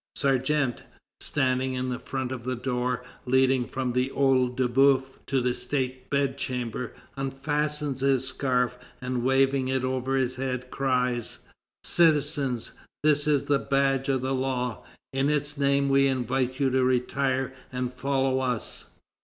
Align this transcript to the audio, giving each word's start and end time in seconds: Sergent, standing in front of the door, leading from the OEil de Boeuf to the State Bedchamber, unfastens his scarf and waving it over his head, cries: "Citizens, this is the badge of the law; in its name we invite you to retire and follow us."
Sergent, 0.15 0.81
standing 1.19 1.73
in 1.73 1.95
front 1.99 2.31
of 2.31 2.43
the 2.43 2.55
door, 2.55 3.05
leading 3.27 3.65
from 3.67 3.93
the 3.93 4.09
OEil 4.15 4.47
de 4.47 4.67
Boeuf 4.67 5.19
to 5.27 5.39
the 5.41 5.53
State 5.53 6.09
Bedchamber, 6.09 6.95
unfastens 7.15 7.99
his 7.99 8.27
scarf 8.27 8.79
and 8.99 9.21
waving 9.23 9.67
it 9.67 9.83
over 9.83 10.15
his 10.15 10.37
head, 10.37 10.71
cries: 10.71 11.37
"Citizens, 11.83 12.71
this 13.03 13.27
is 13.27 13.45
the 13.45 13.59
badge 13.59 14.09
of 14.09 14.21
the 14.21 14.33
law; 14.33 14.83
in 15.13 15.29
its 15.29 15.55
name 15.55 15.87
we 15.87 16.07
invite 16.07 16.59
you 16.59 16.71
to 16.71 16.83
retire 16.83 17.53
and 17.71 17.93
follow 17.93 18.39
us." 18.39 18.85